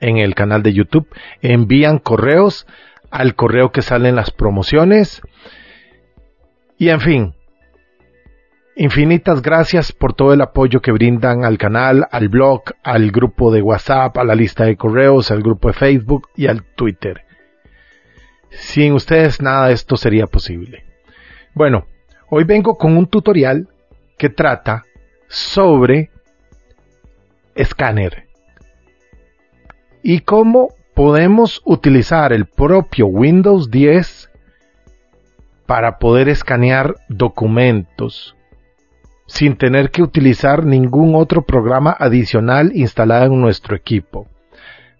[0.00, 1.08] en el canal de YouTube,
[1.42, 2.66] envían correos
[3.10, 5.22] al correo que salen las promociones.
[6.76, 7.34] Y en fin,
[8.76, 13.62] infinitas gracias por todo el apoyo que brindan al canal, al blog, al grupo de
[13.62, 17.22] WhatsApp, a la lista de correos, al grupo de Facebook y al Twitter.
[18.50, 20.84] Sin ustedes nada de esto sería posible.
[21.54, 21.86] Bueno,
[22.30, 23.68] hoy vengo con un tutorial
[24.16, 24.84] que trata
[25.28, 26.10] sobre
[27.54, 28.27] escáner
[30.02, 34.30] y cómo podemos utilizar el propio Windows 10
[35.66, 38.34] para poder escanear documentos
[39.26, 44.26] sin tener que utilizar ningún otro programa adicional instalado en nuestro equipo.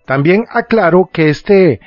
[0.05, 1.81] También aclaro que este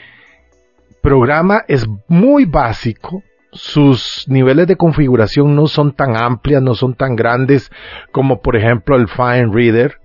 [1.02, 3.24] programa es muy básico,
[3.54, 7.72] sus niveles de configuración no son tan amplias, no son tan grandes
[8.12, 10.00] como por ejemplo el Fine Reader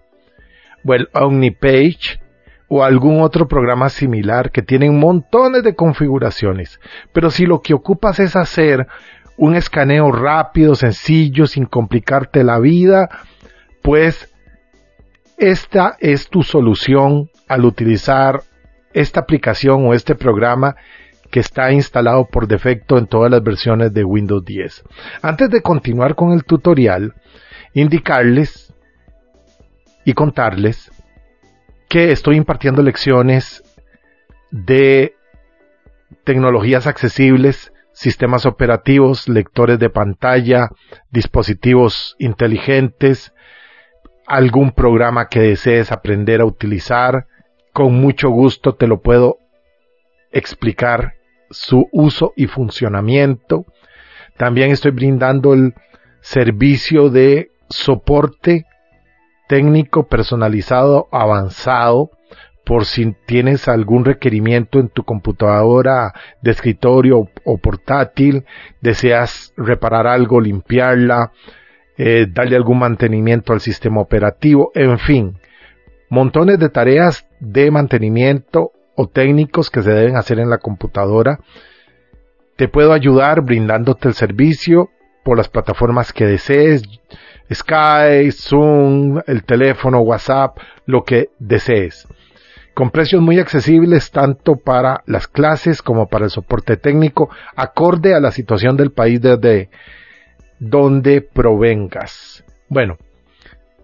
[0.85, 2.21] o el OmniPage
[2.69, 6.81] o algún otro programa similar que tienen montones de configuraciones.
[7.13, 8.87] Pero si lo que ocupas es hacer
[9.37, 13.09] un escaneo rápido, sencillo, sin complicarte la vida,
[13.83, 14.33] pues
[15.37, 18.43] esta es tu solución al utilizar
[18.95, 20.77] esta aplicación o este programa
[21.31, 24.85] que está instalado por defecto en todas las versiones de Windows 10.
[25.23, 27.15] Antes de continuar con el tutorial,
[27.75, 28.73] indicarles
[30.05, 30.91] y contarles
[31.89, 33.63] que estoy impartiendo lecciones
[34.51, 35.15] de
[36.25, 40.71] tecnologías accesibles, sistemas operativos, lectores de pantalla,
[41.11, 43.33] dispositivos inteligentes,
[44.27, 47.27] algún programa que desees aprender a utilizar,
[47.73, 49.39] con mucho gusto te lo puedo
[50.33, 51.15] explicar
[51.51, 53.65] su uso y funcionamiento.
[54.37, 55.75] También estoy brindando el
[56.21, 58.66] servicio de soporte
[59.49, 62.11] técnico personalizado avanzado
[62.65, 66.13] por si tienes algún requerimiento en tu computadora
[66.43, 68.45] de escritorio o portátil,
[68.81, 71.31] deseas reparar algo, limpiarla,
[71.97, 75.39] eh, darle algún mantenimiento al sistema operativo, en fin,
[76.11, 81.39] montones de tareas de mantenimiento o técnicos que se deben hacer en la computadora.
[82.57, 84.91] Te puedo ayudar brindándote el servicio
[85.23, 86.83] por las plataformas que desees,
[87.53, 92.07] Skype, Zoom, el teléfono, WhatsApp, lo que desees.
[92.75, 98.21] Con precios muy accesibles tanto para las clases como para el soporte técnico, acorde a
[98.21, 99.71] la situación del país desde
[100.59, 102.45] donde provengas.
[102.69, 102.97] Bueno,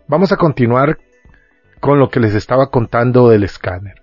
[0.09, 0.99] vamos a continuar
[1.81, 4.03] con lo que les estaba contando del escáner.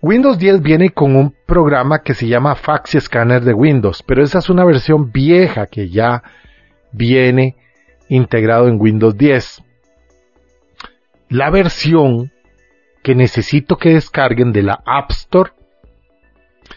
[0.00, 4.38] Windows 10 viene con un programa que se llama Fax Scanner de Windows, pero esa
[4.38, 6.22] es una versión vieja que ya
[6.92, 7.56] viene
[8.08, 9.62] integrado en Windows 10.
[11.28, 12.32] La versión
[13.02, 15.50] que necesito que descarguen de la App Store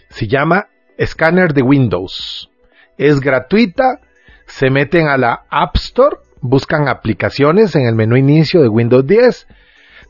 [0.10, 0.68] se llama
[1.04, 2.50] Scanner de Windows.
[2.98, 4.00] Es gratuita,
[4.46, 9.48] se meten a la App Store, buscan aplicaciones en el menú inicio de Windows 10,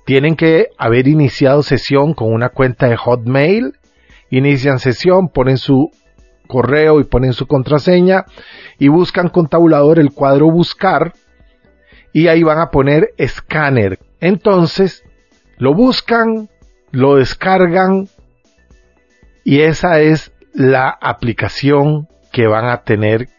[0.05, 3.73] tienen que haber iniciado sesión con una cuenta de Hotmail,
[4.29, 5.91] inician sesión, ponen su
[6.51, 8.25] correo y ponen su contraseña
[8.77, 11.13] y buscan con tabulador el cuadro buscar
[12.11, 13.99] y ahí van a poner escáner.
[14.19, 15.05] Entonces,
[15.57, 16.49] lo buscan,
[16.91, 18.09] lo descargan
[19.45, 23.29] y esa es la aplicación que van a tener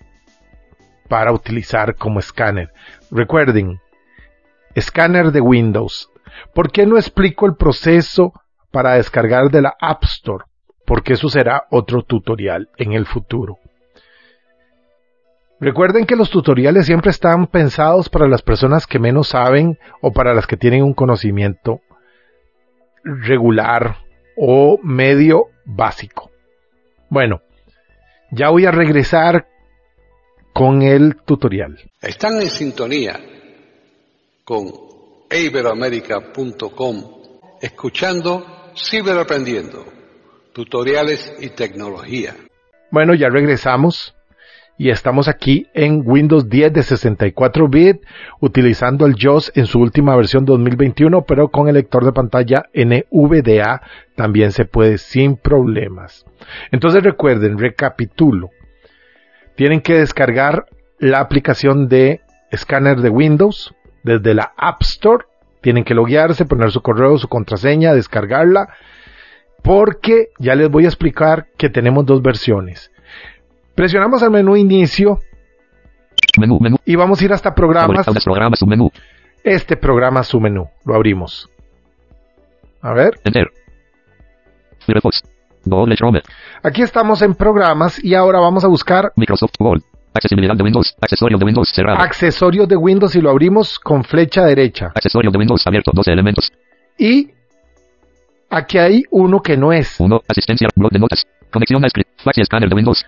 [1.11, 2.73] para utilizar como escáner.
[3.11, 3.79] Recuerden,
[4.75, 6.08] escáner de Windows.
[6.55, 8.32] ¿Por qué no explico el proceso
[8.70, 10.44] para descargar de la App Store?
[10.93, 13.59] Porque eso será otro tutorial en el futuro.
[15.59, 20.35] Recuerden que los tutoriales siempre están pensados para las personas que menos saben o para
[20.35, 21.81] las que tienen un conocimiento
[23.05, 24.00] regular
[24.37, 26.31] o medio básico.
[27.09, 27.41] Bueno,
[28.31, 29.47] ya voy a regresar
[30.53, 31.79] con el tutorial.
[32.03, 33.19] Están en sintonía
[34.44, 34.71] con
[35.31, 37.23] iberoamérica.com
[37.62, 40.01] escuchando Ciberaprendiendo,
[40.52, 42.34] tutoriales y tecnología.
[42.90, 44.14] Bueno, ya regresamos
[44.78, 48.02] y estamos aquí en Windows 10 de 64 bit
[48.40, 53.82] utilizando el JOS en su última versión 2021 pero con el lector de pantalla NVDA
[54.16, 56.25] también se puede sin problemas.
[56.70, 58.50] Entonces recuerden, recapitulo.
[59.55, 60.66] Tienen que descargar
[60.98, 62.20] la aplicación de
[62.50, 65.25] escáner de Windows desde la App Store.
[65.60, 68.69] Tienen que loguearse, poner su correo, su contraseña, descargarla.
[69.62, 72.91] Porque ya les voy a explicar que tenemos dos versiones.
[73.75, 75.20] Presionamos al menú inicio.
[76.38, 76.76] Menú, menú.
[76.85, 78.05] Y vamos a ir hasta programas.
[78.05, 78.91] Programa.
[79.44, 80.69] Este programa su menú.
[80.85, 81.49] Lo abrimos.
[82.81, 83.19] A ver.
[83.25, 83.50] Enter.
[84.87, 85.23] Firefox.
[85.65, 86.23] Google Chrome.
[86.62, 89.82] Aquí estamos en programas y ahora vamos a buscar Microsoft Word.
[90.15, 90.94] Accesibilidad de Windows.
[91.00, 92.00] Accesorio de Windows cerrado.
[92.00, 94.93] accesorios de Windows y lo abrimos con flecha derecha.
[94.94, 95.93] Accesorio de Windows abierto.
[95.94, 96.53] 12 elementos.
[96.99, 97.31] Y
[98.52, 99.99] aquí hay uno que no es.
[99.99, 100.20] 1.
[100.28, 100.69] Asistencia.
[100.76, 101.25] Blog de notas.
[101.50, 102.10] Conexión a script.
[102.22, 103.04] Fax y escáner de Windows.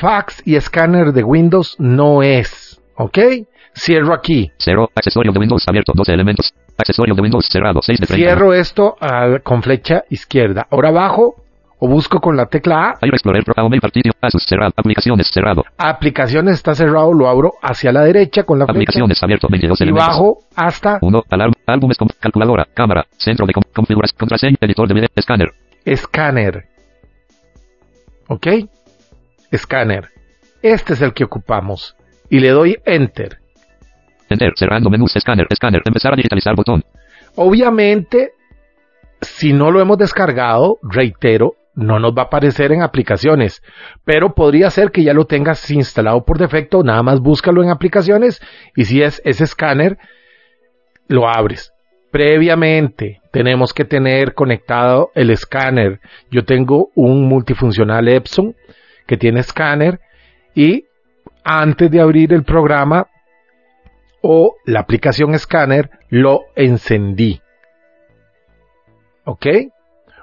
[0.00, 2.80] Fax y escáner de Windows no es.
[2.96, 3.18] ¿Ok?
[3.74, 4.50] Cierro aquí.
[4.58, 4.90] 0.
[4.94, 5.92] Accesorio de Windows abierto.
[5.94, 6.54] 12 elementos.
[6.78, 7.80] Accesorio de Windows cerrado.
[7.82, 8.26] 6 de 30.
[8.26, 10.66] Cierro esto al- con flecha izquierda.
[10.70, 11.36] Ahora abajo
[11.84, 13.06] o busco con la tecla A.
[13.06, 13.54] Explorer Pro.
[14.20, 14.72] Asus cerrado.
[14.76, 15.64] Aplicaciones cerrado.
[15.76, 18.76] Aplicaciones está cerrado, lo abro hacia la derecha con la flecha.
[18.76, 19.48] Aplicaciones abierto.
[19.50, 20.06] 22 Y elementos.
[20.06, 21.22] bajo hasta 1.
[21.28, 21.52] Alarm.
[21.66, 22.68] Álbumes con calculadora.
[22.72, 23.04] Cámara.
[23.18, 24.16] Centro de com- configuración.
[24.16, 24.56] Contraseña.
[24.60, 25.08] Editor de video.
[25.16, 25.48] Escáner.
[25.84, 26.66] escáner.
[28.28, 28.46] ¿Ok?
[29.50, 30.08] Escáner.
[30.62, 31.96] Este es el que ocupamos.
[32.30, 33.38] Y le doy Enter.
[34.28, 34.52] Enter.
[34.56, 35.16] Cerrando menús.
[35.16, 35.48] Escáner.
[35.50, 35.82] Escáner.
[35.84, 36.84] Empezar a digitalizar botón.
[37.34, 38.34] Obviamente,
[39.20, 43.62] si no lo hemos descargado, reitero, no nos va a aparecer en aplicaciones,
[44.04, 48.40] pero podría ser que ya lo tengas instalado por defecto, nada más búscalo en aplicaciones
[48.76, 49.98] y si es ese escáner,
[51.08, 51.72] lo abres.
[52.10, 56.00] Previamente tenemos que tener conectado el escáner.
[56.30, 58.54] Yo tengo un multifuncional Epson
[59.06, 60.00] que tiene escáner
[60.54, 60.84] y
[61.42, 63.06] antes de abrir el programa
[64.20, 67.40] o la aplicación escáner lo encendí.
[69.24, 69.46] ¿Ok?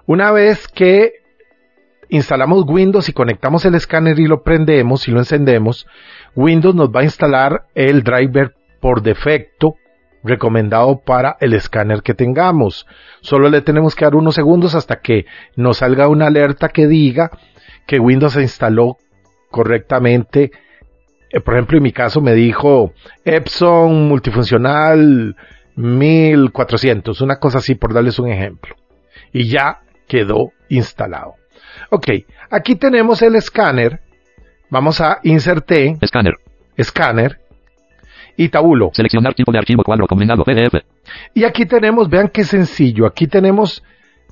[0.06, 1.14] Una vez que
[2.10, 5.88] instalamos Windows y conectamos el escáner y lo prendemos y lo encendemos,
[6.36, 9.76] Windows nos va a instalar el driver por defecto
[10.24, 12.86] recomendado para el escáner que tengamos.
[13.22, 15.26] Solo le tenemos que dar unos segundos hasta que
[15.56, 17.32] nos salga una alerta que diga
[17.86, 18.98] que Windows se instaló
[19.50, 20.52] correctamente.
[21.30, 25.36] Eh, Por ejemplo, en mi caso me dijo Epson multifuncional
[25.76, 28.76] 1400, una cosa así por darles un ejemplo.
[29.32, 31.36] Y ya quedó instalado.
[31.90, 32.08] Ok,
[32.50, 34.00] aquí tenemos el escáner.
[34.70, 36.36] Vamos a inserté, Escáner.
[36.78, 37.40] escáner
[38.38, 38.92] y tabulo.
[38.94, 40.76] Seleccionar tipo de archivo cuadro combinado PDF.
[41.34, 43.84] Y aquí tenemos, vean qué sencillo, aquí tenemos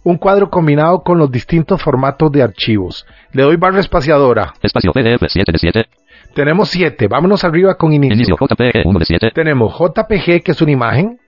[0.04, 3.06] un cuadro combinado con los distintos formatos de archivos.
[3.34, 4.54] Le doy barra espaciadora.
[4.62, 5.86] Espacio PDF 7 de 7.
[6.34, 8.16] Tenemos 7, vámonos arriba con inicio.
[8.16, 9.32] Inicio JPG 1 de 7.
[9.34, 11.20] Tenemos JPG, que es una imagen,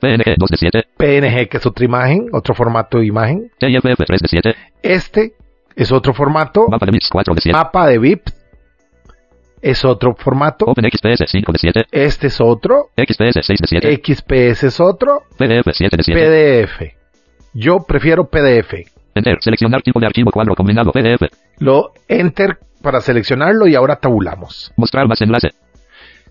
[0.00, 0.84] PNG 2 de 7.
[0.96, 3.50] PNG, que es otra imagen, otro formato de imagen.
[3.58, 4.54] TIFF 3 de 7.
[4.82, 5.32] Este
[5.78, 7.56] es otro formato, Mapa de bits 4 de 7.
[7.56, 8.28] mapa de VIP
[9.62, 11.84] es otro formato, OpenXPS 5 de 7.
[11.92, 14.02] este es otro, XPS 6 de 7.
[14.04, 16.20] XPS es otro, PDF 7 de 7.
[16.20, 16.94] PDF.
[17.54, 18.74] Yo prefiero PDF.
[19.14, 19.38] Enter.
[19.40, 21.22] Seleccionar tipo de archivo cuadro combinado PDF.
[21.58, 24.72] Lo enter para seleccionarlo y ahora tabulamos.
[24.76, 25.50] Mostrar más enlace.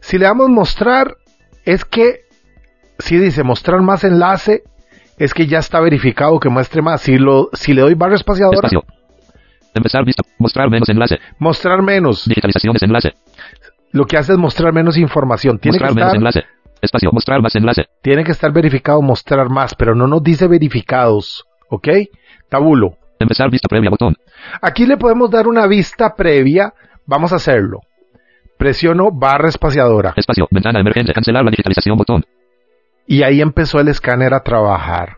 [0.02, 1.16] Si le damos mostrar,
[1.66, 2.22] es que
[3.00, 4.64] si dice mostrar más enlace,
[5.18, 7.02] es que ya está verificado que muestre más.
[7.02, 8.84] Si lo, si le doy barra espaciadora, Espacio.
[9.78, 10.24] Empezar vista.
[10.40, 11.20] Mostrar menos enlace.
[11.40, 12.26] mostrar menos.
[12.26, 13.14] Digitalizaciones enlace.
[13.92, 15.60] Lo que hace es mostrar menos información.
[15.60, 16.44] Tiene que Mostrar menos estar, enlace.
[16.82, 17.10] Espacio.
[17.14, 17.86] Mostrar más enlace.
[18.02, 21.46] tiene que estar verificado mostrar más, pero no nos dice verificados.
[21.70, 21.88] ¿Ok?
[22.50, 22.98] Tabulo.
[23.20, 24.16] Empezar vista previa botón.
[24.62, 26.74] Aquí le podemos dar una vista previa.
[27.06, 27.80] Vamos a hacerlo.
[28.58, 30.14] Presiono barra espaciadora.
[30.16, 30.48] Espacio.
[30.52, 31.14] Ventana emergente.
[31.14, 32.26] Cancelar la digitalización botón.
[33.08, 35.18] Y ahí empezó el escáner a trabajar.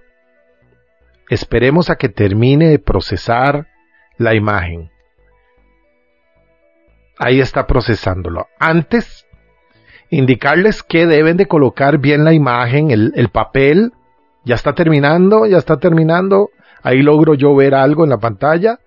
[1.30, 3.68] Esperemos a que termine de procesar
[4.20, 4.92] la imagen.
[7.18, 8.48] Ahí está procesándolo.
[8.60, 9.26] Antes,
[10.10, 13.94] indicarles que deben de colocar bien la imagen, el, el papel.
[14.46, 16.50] Ya está terminando, ya está terminando.
[16.84, 18.80] Ahí logro yo ver algo en la pantalla.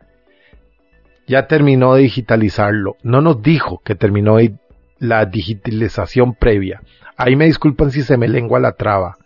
[1.26, 2.96] Ya terminó de digitalizarlo.
[3.02, 4.36] No nos dijo que terminó
[4.98, 6.82] la digitalización previa.
[7.16, 9.16] Ahí me disculpan si se me lengua la traba.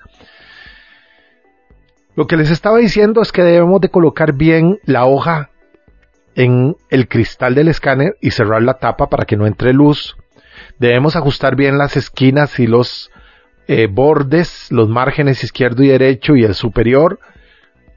[2.14, 5.50] Lo que les estaba diciendo es que debemos de colocar bien la hoja
[6.37, 10.16] en el cristal del escáner y cerrar la tapa para que no entre luz.
[10.78, 13.11] Debemos ajustar bien las esquinas y los
[13.66, 17.19] eh, bordes, los márgenes izquierdo y derecho y el superior.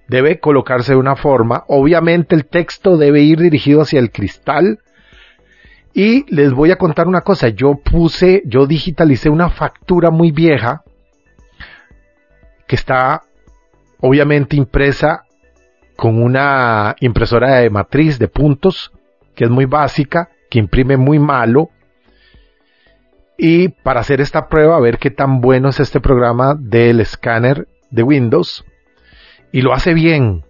[0.07, 1.65] Debe colocarse de una forma.
[1.67, 4.79] Obviamente el texto debe ir dirigido hacia el cristal.
[5.93, 7.49] Y les voy a contar una cosa.
[7.49, 10.83] Yo puse, yo digitalicé una factura muy vieja
[12.67, 13.23] que está
[13.99, 15.23] obviamente impresa
[15.99, 18.93] con una impresora de matriz de puntos,
[19.35, 21.71] que es muy básica, que imprime muy malo.
[23.37, 27.67] Y para hacer esta prueba, a ver qué tan bueno es este programa del escáner
[27.91, 28.63] de Windows.
[29.51, 30.45] Y lo hace bien.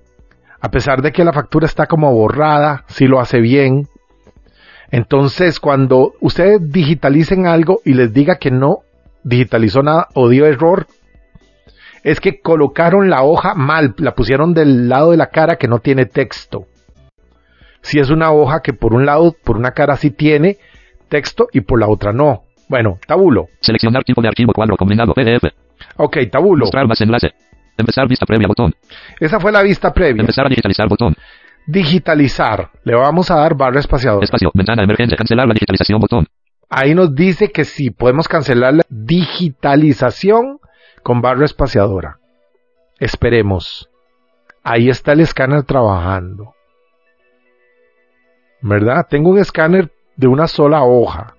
[0.61, 3.87] A pesar de que la factura está como borrada, sí lo hace bien.
[4.91, 8.81] Entonces, cuando ustedes digitalicen algo y les diga que no
[9.23, 10.85] digitalizó nada o dio error,
[12.03, 15.79] es que colocaron la hoja mal, la pusieron del lado de la cara que no
[15.79, 16.65] tiene texto.
[17.81, 20.57] Si es una hoja que por un lado, por una cara sí tiene
[21.07, 22.43] texto y por la otra no.
[22.67, 23.47] Bueno, tabulo.
[23.61, 25.45] Seleccionar tipo de archivo cuadro combinado PDF.
[25.97, 26.65] Ok, tabulo.
[26.65, 27.31] Mostrar más enlace.
[27.77, 28.75] Empezar vista previa botón.
[29.19, 30.21] Esa fue la vista previa.
[30.21, 31.15] Empezar a digitalizar botón.
[31.65, 32.69] Digitalizar.
[32.83, 34.23] Le vamos a dar barra espaciadora.
[34.23, 34.51] Espacio.
[34.53, 35.15] Ventana emergente.
[35.15, 36.27] Cancelar la digitalización botón.
[36.69, 40.59] Ahí nos dice que si podemos cancelar la digitalización
[41.03, 42.19] con barra espaciadora.
[42.99, 43.89] Esperemos.
[44.63, 46.53] Ahí está el escáner trabajando.
[48.61, 49.07] ¿Verdad?
[49.09, 51.35] Tengo un escáner de una sola hoja.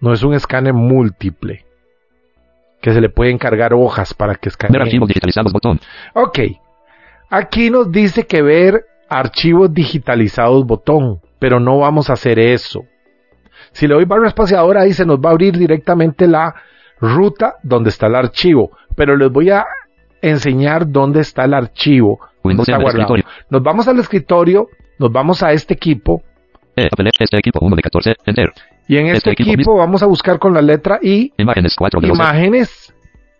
[0.00, 1.64] No es un escáner múltiple.
[2.80, 4.82] Que se le pueden cargar hojas para que Ver escanee.
[4.82, 5.80] archivos digitalizados botón.
[6.14, 6.38] Ok.
[7.30, 12.84] Aquí nos dice que ver archivos digitalizados botón, pero no vamos a hacer eso.
[13.72, 16.54] Si le doy barra espaciadora ahí se nos va a abrir directamente la
[17.00, 19.66] ruta donde está el archivo, pero les voy a
[20.22, 22.20] enseñar dónde está el archivo.
[22.44, 23.14] Windows está guardado.
[23.50, 26.22] Nos vamos al escritorio, nos vamos a este equipo
[26.76, 28.14] E, Apple, este equipo 1 de 14.
[28.26, 28.52] Enter.
[28.86, 32.00] y en este, Este equipo equipo vamos a buscar con la letra I Imágenes 4
[32.00, 32.20] de 12.
[32.22, 32.94] imágenes.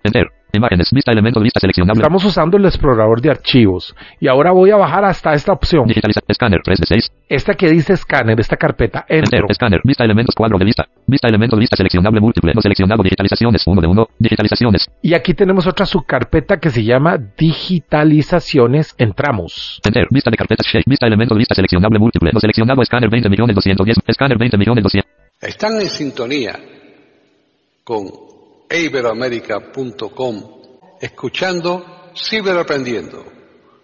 [0.05, 0.31] Enter.
[0.57, 0.89] Imágenes.
[0.93, 2.01] Vista elemento vista seleccionable.
[2.01, 6.21] Estamos usando el explorador de archivos y ahora voy a bajar hasta esta opción, Digitaliza.
[6.27, 7.13] Escáner 3 de 6.
[7.29, 9.05] esta que dice escáner, esta carpeta.
[9.09, 9.41] Enter.
[9.41, 9.47] Entro.
[9.51, 9.81] Escáner.
[9.85, 10.87] Vista elementos cuadro de vista.
[11.07, 12.53] Vista elemento vista seleccionable múltiple.
[12.55, 13.03] No seleccionado.
[13.03, 14.07] Digitalizaciones 1 de 1.
[14.19, 14.87] Digitalizaciones.
[15.03, 18.95] Y aquí tenemos otra subcarpeta que se llama digitalizaciones.
[18.99, 19.81] Entramos.
[19.85, 20.07] Enter.
[20.11, 20.85] Vista de carpetas shape.
[20.87, 22.31] Vista elemento vista seleccionable múltiple.
[22.33, 22.83] No seleccionado.
[22.83, 23.99] Escáner 20 millones 210.
[24.07, 25.11] Escáner 20 millones 200.
[25.41, 26.59] Están en sintonía
[27.85, 28.07] con
[28.71, 30.57] iberoamérica.com
[31.01, 33.25] escuchando Ciberaprendiendo,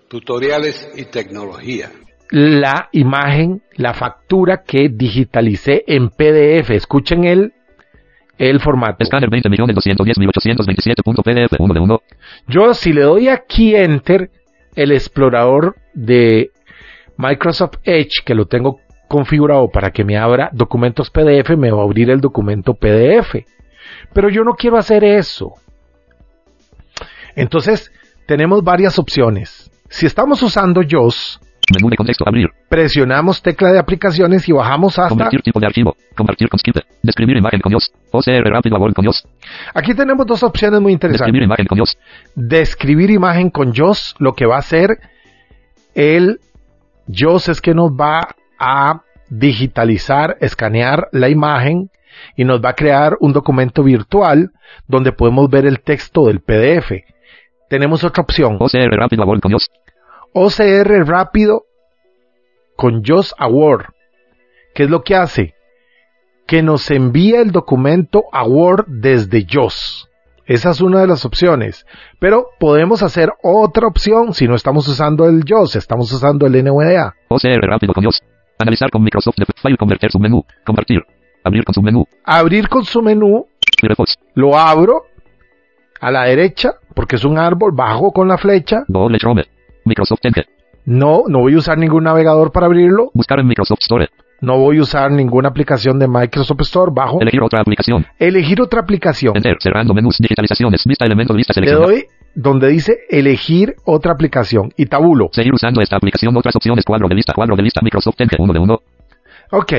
[0.08, 1.90] tutoriales y tecnología.
[2.30, 6.70] La imagen, la factura que digitalicé en PDF.
[6.70, 7.52] Escuchen el,
[8.38, 8.96] el formato.
[9.00, 12.00] Escáner 20 millones 210 1827.pdf 1 de 1.
[12.48, 14.30] Yo si le doy aquí Enter,
[14.74, 16.52] el explorador de
[17.18, 21.84] Microsoft Edge, que lo tengo configurado para que me abra documentos PDF, me va a
[21.84, 23.44] abrir el documento PDF.
[24.12, 25.54] Pero yo no quiero hacer eso.
[27.34, 27.90] Entonces,
[28.26, 29.70] tenemos varias opciones.
[29.88, 31.40] Si estamos usando JOS,
[31.72, 32.24] Menú de contexto.
[32.26, 32.48] Abrir.
[32.68, 35.10] presionamos tecla de aplicaciones y bajamos hasta...
[35.10, 35.96] Convertir tipo de archivo.
[36.16, 36.76] Compartir con skip.
[37.02, 37.92] Describir imagen con Dios.
[38.10, 39.24] OCR rápido a Word con Dios.
[39.72, 41.26] Aquí tenemos dos opciones muy interesantes.
[41.26, 41.96] Describir imagen con Dios.
[42.34, 44.98] describir imagen con JOS, lo que va a hacer
[45.94, 46.40] el
[47.06, 51.90] JOS es que nos va a digitalizar, escanear la imagen
[52.36, 54.50] y nos va a crear un documento virtual
[54.86, 56.92] donde podemos ver el texto del PDF.
[57.68, 59.52] Tenemos otra opción, OCR rápido Word con.
[60.34, 61.62] OCR rápido
[62.76, 63.86] con JOS a Word.
[64.74, 65.54] ¿Qué es lo que hace?
[66.46, 70.08] Que nos envía el documento a Word desde JOS.
[70.46, 71.86] Esa es una de las opciones.
[72.18, 77.14] Pero podemos hacer otra opción si no estamos usando el JOS, estamos usando el NVDA.
[77.28, 78.20] OCR rápido con Dios.
[78.58, 80.44] Analizar con Microsoft File convertir submenú.
[80.64, 81.02] Compartir.
[81.44, 82.06] Abrir con submenú.
[82.24, 83.46] Abrir con su menú,
[83.80, 84.16] Firefox.
[84.34, 85.02] lo abro
[86.00, 88.84] a la derecha, porque es un árbol, bajo con la flecha.
[89.84, 90.46] Microsoft Edge.
[90.84, 93.10] No, no voy a usar ningún navegador para abrirlo.
[93.14, 94.08] Buscar en Microsoft Store.
[94.40, 97.20] No voy a usar ninguna aplicación de Microsoft Store, bajo.
[97.20, 98.04] Elegir otra aplicación.
[98.18, 99.36] Elegir otra aplicación.
[99.36, 99.56] Enter.
[99.60, 100.16] Cerrando menús.
[100.18, 100.82] Digitalizaciones.
[100.84, 101.36] Vista elementos.
[101.36, 105.28] Vista Le doy donde dice elegir otra aplicación y tabulo.
[105.30, 106.36] Seguir usando esta aplicación.
[106.36, 106.84] Otras opciones.
[106.84, 107.34] Cuadro de lista.
[107.34, 107.80] Cuadro de lista.
[107.82, 108.36] Microsoft Edge.
[108.36, 108.80] 1 de 1.
[109.52, 109.72] Ok,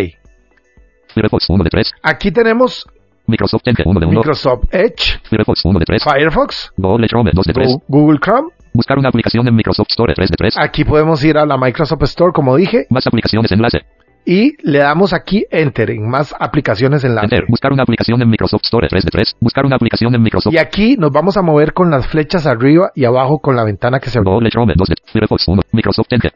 [1.13, 1.91] Firefox 1 de 3.
[2.03, 2.86] aquí tenemos
[3.27, 4.20] Microsoft Edge 1 de 1.
[4.20, 6.03] Microsoft Edge, Firefox 1 de 3.
[6.03, 7.67] Firefox, Google Chrome 2 de 3.
[7.70, 8.50] Gu- Google Chrome.
[8.74, 10.55] Buscar una aplicación en Microsoft Store 3 de 3.
[10.58, 12.86] Aquí podemos ir a la Microsoft Store, como dije.
[12.89, 13.82] Más aplicaciones enlace.
[14.25, 17.43] y le damos aquí Enter en más aplicaciones en la Enter.
[17.50, 19.36] Buscar una aplicación en Microsoft Store 3 de 3.
[19.39, 20.53] Buscar una aplicación en Microsoft.
[20.53, 24.00] Y aquí nos vamos a mover con las flechas arriba y abajo con la ventana
[24.00, 24.32] que se abre.
[24.32, 25.62] Google Chrome 2 de Firefox 1.
[25.72, 26.32] Microsoft Edge.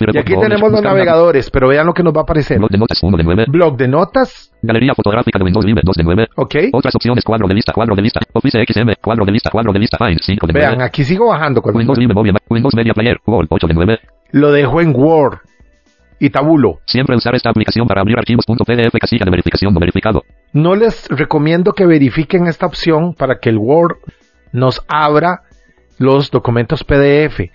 [0.00, 2.58] Y aquí tenemos los navegadores, pero vean lo que nos va a aparecer.
[2.58, 3.44] Blog de notas 1 de 9.
[3.48, 6.28] Blog de notas, Galería fotográfica de Windows Live 2 de 9.
[6.36, 6.54] ok.
[6.72, 8.20] Otras opciones cuadro de lista, cuadro de lista.
[8.32, 9.98] Office XM, cuadro de lista, cuadro de lista.
[9.98, 10.68] Find 5 de 9.
[10.68, 11.60] Vean, aquí sigo bajando.
[11.62, 14.00] Con Windows Live Mobile, Windows Media Player, Wall 8 de 9.
[14.32, 15.38] Lo dejo en Word
[16.18, 16.78] y tabulo.
[16.86, 20.22] Siempre usar esta aplicación para abrir archivos.pdf casilla de verificación no verificado.
[20.52, 23.96] No les recomiendo que verifiquen esta opción para que el Word
[24.52, 25.42] nos abra
[25.98, 27.50] los documentos PDF.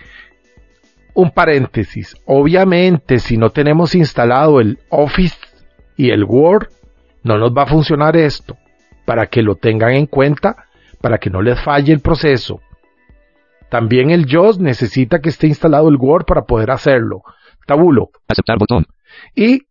[1.18, 2.16] Un paréntesis.
[2.28, 5.36] Obviamente, si no tenemos instalado el Office
[5.96, 6.68] y el Word,
[7.24, 8.56] no nos va a funcionar esto.
[9.04, 10.68] Para que lo tengan en cuenta,
[11.02, 12.62] para que no les falle el proceso.
[13.68, 17.24] También el JOS necesita que esté instalado el Word para poder hacerlo.
[17.66, 18.12] Tabulo.
[18.28, 18.86] Aceptar botón.
[19.34, 19.64] Y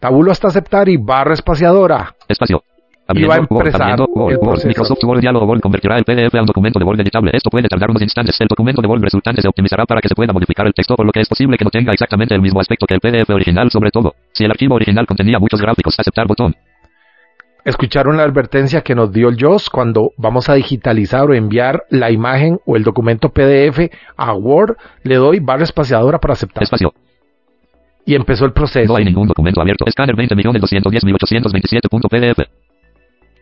[0.00, 2.16] tabulo hasta aceptar y barra espaciadora.
[2.26, 2.64] Espacio.
[3.14, 4.48] Y va a Abriendo, Word, empezar abriendo, Word, el Word.
[4.48, 4.68] proceso.
[4.68, 7.30] Microsoft Word Diálogo Word convertirá el PDF a un documento de Word editable.
[7.34, 8.40] Esto puede tardar unos instantes.
[8.40, 11.06] El documento de Word resultante se optimizará para que se pueda modificar el texto, por
[11.06, 13.70] lo que es posible que no tenga exactamente el mismo aspecto que el PDF original,
[13.70, 15.94] sobre todo si el archivo original contenía muchos gráficos.
[15.98, 16.54] Aceptar botón.
[17.64, 22.10] Escucharon la advertencia que nos dio el JOS cuando vamos a digitalizar o enviar la
[22.10, 24.76] imagen o el documento PDF a Word.
[25.02, 26.62] Le doy barra espaciadora para aceptar.
[26.62, 26.94] Espacio.
[28.06, 28.90] Y empezó el proceso.
[28.90, 29.84] No hay ningún documento abierto.
[29.86, 32.59] Escáner 20.210.827.pdf.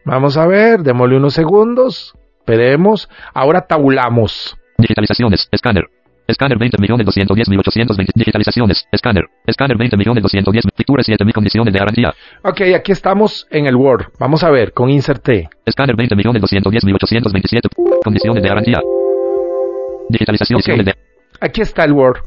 [0.04, 2.14] Vamos a ver, démosle unos segundos.
[2.40, 3.08] Esperemos.
[3.34, 4.56] Ahora tabulamos.
[4.78, 5.48] Digitalizaciones.
[5.50, 5.84] Escáner.
[6.26, 8.12] Escáner 20.210.820.
[8.14, 8.86] Digitalizaciones.
[8.92, 9.24] Escáner.
[9.46, 10.62] Escáner 20.210.
[10.76, 12.14] Pictura 7.000 condiciones de garantía.
[12.42, 14.06] Ok, aquí estamos en el Word.
[14.18, 15.48] Vamos a ver, con Insert T.
[15.64, 17.68] Escáner 20.210.827.
[18.04, 18.80] Condiciones de garantía.
[20.10, 20.60] Digitalización.
[20.60, 20.84] Ok.
[20.84, 20.94] de...
[21.40, 22.18] Aquí está el Word.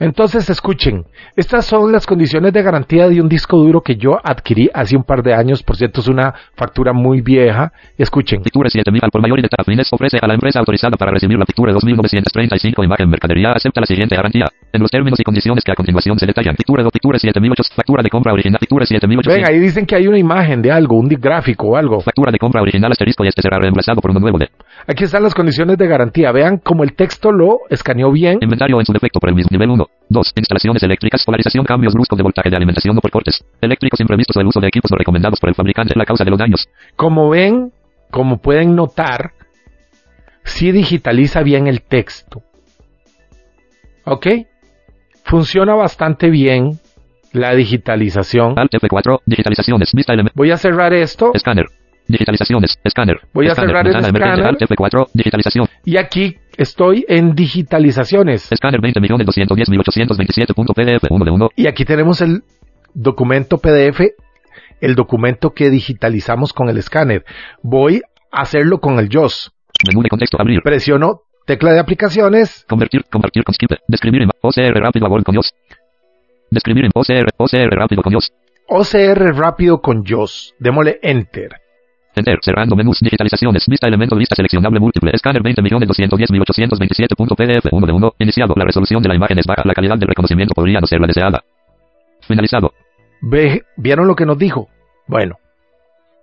[0.00, 4.70] Entonces escuchen, estas son las condiciones de garantía de un disco duro que yo adquirí
[4.72, 7.72] hace un par de años, por cierto es una factura muy vieja.
[7.96, 11.10] Escuchen, Pictura 7000 al por mayor y de Fines ofrece a la empresa autorizada para
[11.10, 14.46] recibir la Pictura 2935 imagen mercadería acepta la siguiente garantía.
[14.72, 16.54] En los términos y condiciones que a continuación se detallan.
[16.54, 20.06] Pictura 2 Pictura 7008 factura de compra original Pictura 7800 ven ahí dicen que hay
[20.06, 22.00] una imagen de algo, un gráfico o algo.
[22.00, 24.48] factura de compra original asterisco y este será reemplazado por uno nuevo de
[24.90, 28.38] Aquí están las condiciones de garantía, vean como el texto lo escaneó bien.
[28.40, 29.86] inventario en su defecto por el nivel 1.
[30.08, 30.32] 2.
[30.34, 33.44] Instalaciones eléctricas, polarización, cambios bruscos de voltaje de alimentación o por cortes.
[33.60, 35.92] Eléctricos imprevistos o el uso de equipos no recomendados por el fabricante.
[35.94, 36.66] La causa de los daños.
[36.96, 37.70] Como ven,
[38.10, 39.32] como pueden notar,
[40.42, 42.40] sí digitaliza bien el texto.
[44.06, 44.26] ¿Ok?
[45.22, 46.80] Funciona bastante bien
[47.34, 48.58] la digitalización.
[48.58, 51.66] Alt F4, digitalizaciones, vista Voy a cerrar esto escáner.
[52.08, 53.20] Digitalizaciones, escáner.
[53.34, 54.46] Voy a escáner, cerrar el escáner.
[54.46, 55.66] Alt F4, digitalización.
[55.84, 58.50] y aquí estoy en digitalizaciones.
[58.50, 61.48] Escáner 20.210.827.pdf 1 de 1.
[61.56, 62.42] Y aquí tenemos el
[62.94, 64.00] documento PDF,
[64.80, 67.24] el documento que digitalizamos con el escáner.
[67.62, 69.52] Voy a hacerlo con el JOS.
[69.86, 70.60] Menú de contexto, abrir.
[70.62, 73.70] Presiono tecla de aplicaciones, Convertir, compartir con skip.
[73.86, 75.54] Describir en OCR rápido a Word con Dios.
[76.50, 78.32] Describir en OCR, OCR rápido con Dios.
[78.66, 80.54] OCR rápido con JOS.
[80.58, 81.50] Démosle Enter.
[82.18, 88.54] Enter, cerrando menús, digitalizaciones, vista elemento, vista seleccionable múltiple, escáner 20.210.827.pdf 1 de 1, iniciado,
[88.56, 91.06] la resolución de la imagen es baja, la calidad del reconocimiento podría no ser la
[91.06, 91.44] deseada.
[92.20, 92.72] Finalizado,
[93.20, 94.68] Ve, ¿Vieron lo que nos dijo?
[95.06, 95.38] Bueno,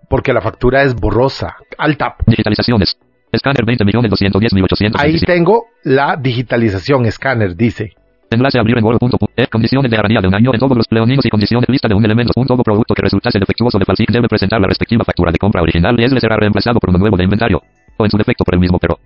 [0.09, 1.55] porque la factura es borrosa.
[1.77, 2.21] Al tap.
[2.25, 2.97] digitalizaciones,
[3.31, 4.93] escáner 20.210.827.
[4.97, 7.93] Ahí tengo la digitalización escáner, dice.
[8.35, 9.27] Enlace abrir en Word.pu.
[9.35, 11.95] Eh, condiciones de garantía de un año en todos los pleoninos y condiciones lista de
[11.95, 12.31] un elemento.
[12.35, 15.61] Un todo producto que resultase defectuoso de falsific debe presentar la respectiva factura de compra
[15.61, 17.61] original y es le será reemplazado por uno nuevo de inventario.
[17.97, 18.99] O en su defecto por el mismo pero.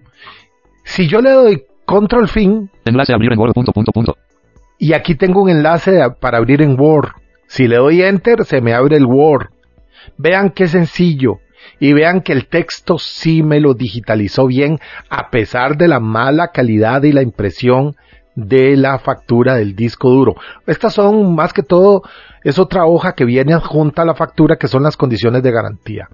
[0.83, 3.53] Si yo le doy control fin Enlace abrir en Word.
[3.53, 4.15] Punto, punto, punto.
[4.77, 7.09] y aquí tengo un enlace para abrir en Word,
[7.47, 9.49] si le doy enter se me abre el Word.
[10.17, 11.39] Vean qué sencillo
[11.79, 16.49] y vean que el texto sí me lo digitalizó bien a pesar de la mala
[16.49, 17.95] calidad y la impresión
[18.35, 20.35] de la factura del disco duro.
[20.65, 22.03] Estas son más que todo,
[22.43, 26.07] es otra hoja que viene adjunta a la factura que son las condiciones de garantía.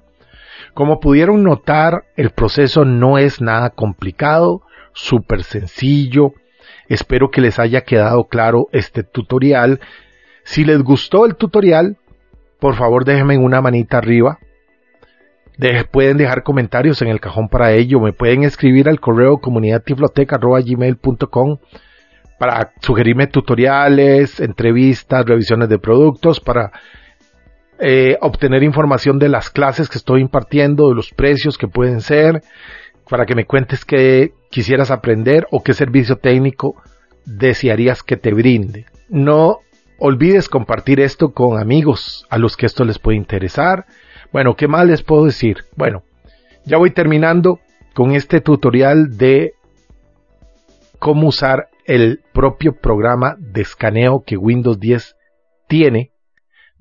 [0.73, 4.62] Como pudieron notar, el proceso no es nada complicado,
[4.93, 6.34] súper sencillo.
[6.89, 9.80] Espero que les haya quedado claro este tutorial.
[10.43, 11.97] Si les gustó el tutorial,
[12.60, 14.39] por favor déjenme una manita arriba.
[15.58, 17.99] De- pueden dejar comentarios en el cajón para ello.
[18.01, 21.58] Me pueden escribir al correo comunidadtiflotec.gmail.com
[22.38, 26.71] para sugerirme tutoriales, entrevistas, revisiones de productos, para
[27.80, 32.41] eh, obtener información de las clases que estoy impartiendo, de los precios que pueden ser,
[33.10, 36.76] para que me cuentes qué quisieras aprender o qué servicio técnico
[37.26, 38.86] desearías que te brinde.
[39.10, 39.60] No
[40.00, 43.86] olvides compartir esto con amigos a los que esto les puede interesar.
[44.32, 45.58] Bueno, ¿qué más les puedo decir?
[45.76, 46.04] Bueno,
[46.65, 47.60] ya voy terminando
[47.93, 49.54] con este tutorial de
[51.00, 55.15] cómo usar el propio programa de escaneo que Windows 10
[55.67, 56.12] tiene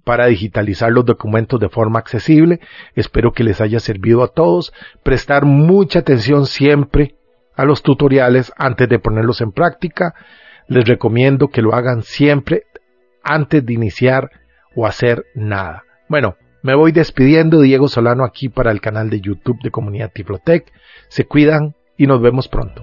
[0.05, 2.61] para digitalizar los documentos de forma accesible.
[2.95, 4.73] Espero que les haya servido a todos.
[5.03, 7.17] Prestar mucha atención siempre
[7.57, 10.15] a los tutoriales antes de ponerlos en práctica.
[10.69, 12.65] Les recomiendo que lo hagan siempre
[13.23, 14.31] antes de iniciar
[14.77, 15.85] o hacer nada.
[16.09, 20.71] Bueno, me voy despidiendo, Diego Solano aquí para el canal de YouTube de Comunidad Tiflotec.
[21.09, 22.83] Se cuidan y nos vemos pronto.